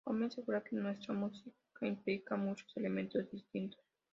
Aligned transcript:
Homme 0.03 0.25
asegura 0.25 0.61
que 0.63 0.75
"nuestra 0.75 1.13
música 1.13 1.51
implica 1.85 2.35
muchos 2.35 2.75
elementos 2.75 3.29
distintos. 3.29 3.79